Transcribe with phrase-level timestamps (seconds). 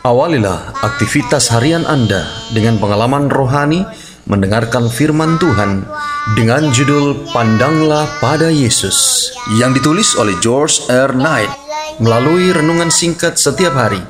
[0.00, 2.24] Awalilah aktivitas harian Anda
[2.56, 3.84] dengan pengalaman rohani
[4.24, 5.84] mendengarkan firman Tuhan
[6.32, 9.28] dengan judul Pandanglah pada Yesus
[9.60, 11.12] yang ditulis oleh George R.
[11.12, 11.52] Knight
[12.00, 14.00] melalui renungan singkat setiap hari.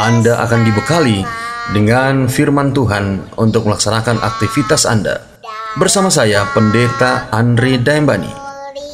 [0.00, 1.28] Anda akan dibekali
[1.76, 5.28] dengan firman Tuhan untuk melaksanakan aktivitas Anda.
[5.76, 8.32] Bersama saya, Pendeta Andre Daimbani.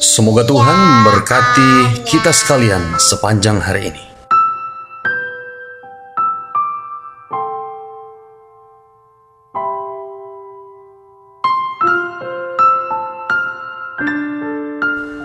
[0.03, 4.10] Semoga Tuhan memberkati kita sekalian sepanjang hari ini.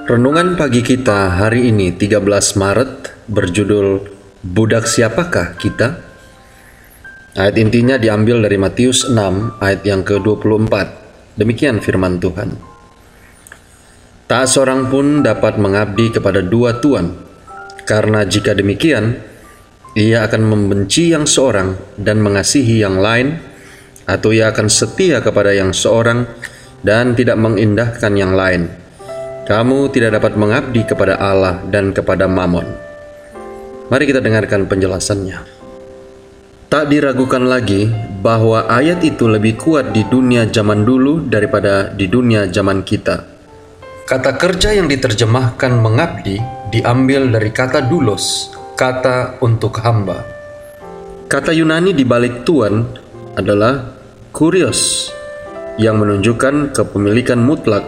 [0.05, 2.21] Renungan pagi kita hari ini 13
[2.61, 4.05] Maret berjudul
[4.45, 5.97] Budak siapakah kita?
[7.33, 10.73] Ayat intinya diambil dari Matius 6 ayat yang ke-24.
[11.41, 12.53] Demikian firman Tuhan.
[14.29, 17.09] Tak seorang pun dapat mengabdi kepada dua tuan,
[17.89, 19.17] karena jika demikian,
[19.97, 23.41] ia akan membenci yang seorang dan mengasihi yang lain,
[24.05, 26.29] atau ia akan setia kepada yang seorang
[26.85, 28.84] dan tidak mengindahkan yang lain
[29.45, 32.65] kamu tidak dapat mengabdi kepada Allah dan kepada Mammon.
[33.93, 35.45] Mari kita dengarkan penjelasannya.
[36.65, 37.85] Tak diragukan lagi
[38.25, 43.21] bahwa ayat itu lebih kuat di dunia zaman dulu daripada di dunia zaman kita.
[44.09, 46.41] Kata kerja yang diterjemahkan mengabdi
[46.73, 50.25] diambil dari kata dulos, kata untuk hamba.
[51.29, 52.81] Kata Yunani di balik tuan
[53.37, 53.93] adalah
[54.33, 55.13] kurios,
[55.77, 57.85] yang menunjukkan kepemilikan mutlak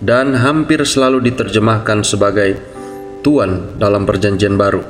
[0.00, 2.56] dan hampir selalu diterjemahkan sebagai
[3.20, 4.80] Tuan dalam Perjanjian Baru.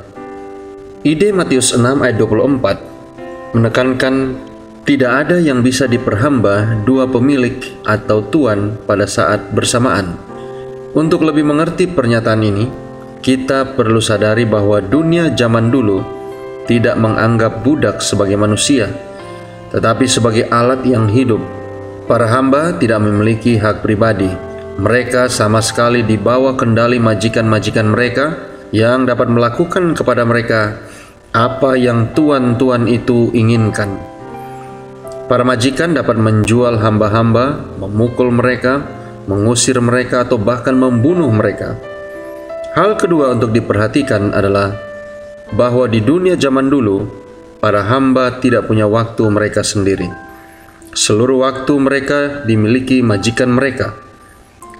[1.03, 2.91] Ide Matius 6 ayat 24
[3.51, 4.15] menekankan
[4.87, 10.17] tidak ada yang bisa diperhamba dua pemilik atau tuan pada saat bersamaan.
[10.97, 12.65] Untuk lebih mengerti pernyataan ini,
[13.21, 16.01] kita perlu sadari bahwa dunia zaman dulu
[16.65, 18.89] tidak menganggap budak sebagai manusia,
[19.69, 21.39] tetapi sebagai alat yang hidup.
[22.09, 24.27] Para hamba tidak memiliki hak pribadi,
[24.79, 28.39] mereka sama sekali di bawah kendali majikan-majikan mereka
[28.71, 30.79] yang dapat melakukan kepada mereka
[31.35, 33.99] apa yang tuan-tuan itu inginkan.
[35.27, 38.83] Para majikan dapat menjual hamba-hamba, memukul mereka,
[39.31, 41.79] mengusir mereka, atau bahkan membunuh mereka.
[42.75, 44.75] Hal kedua untuk diperhatikan adalah
[45.55, 47.07] bahwa di dunia zaman dulu,
[47.63, 50.11] para hamba tidak punya waktu mereka sendiri.
[50.91, 54.10] Seluruh waktu mereka dimiliki majikan mereka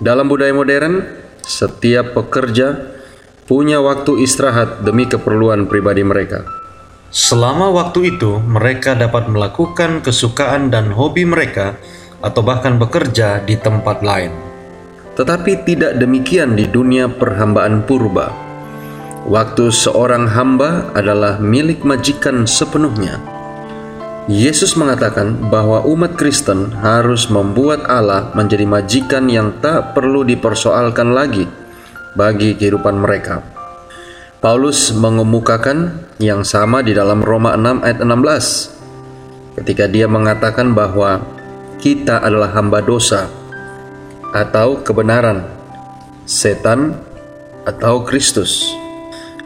[0.01, 1.05] dalam budaya modern,
[1.45, 2.73] setiap pekerja
[3.45, 6.41] punya waktu istirahat demi keperluan pribadi mereka.
[7.13, 11.77] Selama waktu itu, mereka dapat melakukan kesukaan dan hobi mereka,
[12.17, 14.33] atau bahkan bekerja di tempat lain.
[15.13, 18.33] Tetapi tidak demikian di dunia perhambaan purba.
[19.29, 23.40] Waktu seorang hamba adalah milik majikan sepenuhnya
[24.29, 31.49] Yesus mengatakan bahwa umat Kristen harus membuat Allah menjadi majikan yang tak perlu dipersoalkan lagi
[32.13, 33.41] bagi kehidupan mereka.
[34.37, 41.21] Paulus mengemukakan yang sama di dalam Roma 6 ayat 16 ketika dia mengatakan bahwa
[41.81, 43.25] kita adalah hamba dosa
[44.37, 45.49] atau kebenaran,
[46.29, 46.93] setan
[47.65, 48.80] atau Kristus.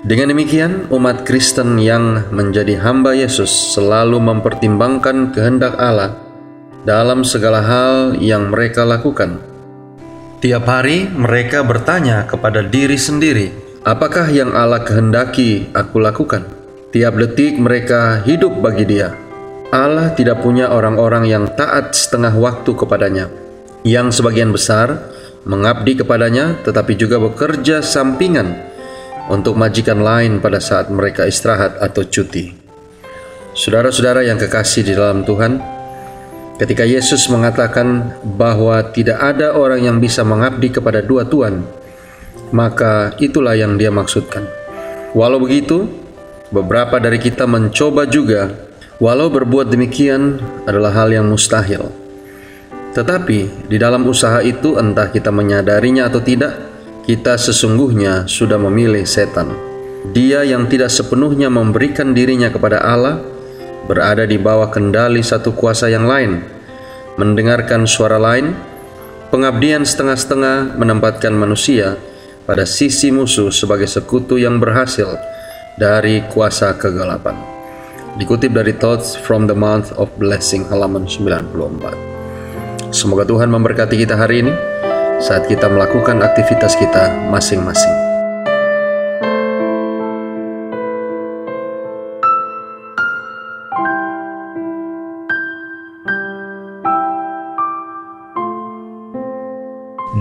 [0.05, 6.21] Dengan demikian, umat Kristen yang menjadi hamba Yesus selalu mempertimbangkan kehendak Allah
[6.85, 9.41] dalam segala hal yang mereka lakukan.
[10.45, 13.49] Tiap hari mereka bertanya kepada diri sendiri,
[13.81, 16.45] "Apakah yang Allah kehendaki aku lakukan?"
[16.93, 19.09] Tiap detik mereka hidup bagi Dia.
[19.73, 23.33] Allah tidak punya orang-orang yang taat setengah waktu kepadanya,
[23.81, 25.01] yang sebagian besar
[25.49, 28.74] mengabdi kepadanya, tetapi juga bekerja sampingan
[29.29, 32.53] untuk majikan lain pada saat mereka istirahat atau cuti.
[33.55, 35.63] Saudara-saudara yang kekasih di dalam Tuhan,
[36.59, 41.63] ketika Yesus mengatakan bahwa tidak ada orang yang bisa mengabdi kepada dua tuan,
[42.51, 44.45] maka itulah yang dia maksudkan.
[45.15, 45.87] Walau begitu,
[46.51, 48.51] beberapa dari kita mencoba juga,
[48.99, 51.87] walau berbuat demikian adalah hal yang mustahil.
[52.91, 56.74] Tetapi di dalam usaha itu, entah kita menyadarinya atau tidak,
[57.05, 59.53] kita sesungguhnya sudah memilih setan.
[60.09, 63.21] Dia yang tidak sepenuhnya memberikan dirinya kepada Allah
[63.85, 66.41] berada di bawah kendali satu kuasa yang lain,
[67.21, 68.57] mendengarkan suara lain,
[69.29, 71.93] pengabdian setengah-setengah menempatkan manusia
[72.49, 75.13] pada sisi musuh sebagai sekutu yang berhasil
[75.77, 77.37] dari kuasa kegelapan.
[78.17, 82.89] Dikutip dari Thoughts from the Month of Blessing halaman 94.
[82.89, 84.53] Semoga Tuhan memberkati kita hari ini
[85.23, 88.05] saat kita melakukan aktivitas kita masing-masing.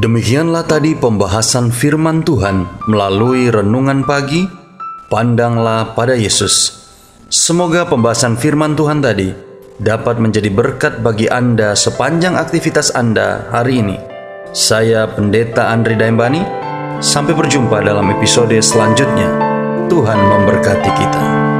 [0.04, 4.44] Demikianlah tadi pembahasan firman Tuhan melalui renungan pagi.
[5.08, 6.84] Pandanglah pada Yesus.
[7.32, 9.32] Semoga pembahasan firman Tuhan tadi
[9.80, 14.13] dapat menjadi berkat bagi Anda sepanjang aktivitas Anda hari ini.
[14.54, 16.38] Saya Pendeta Andri Daimbani.
[17.02, 19.26] Sampai berjumpa dalam episode selanjutnya.
[19.90, 21.53] Tuhan memberkati kita.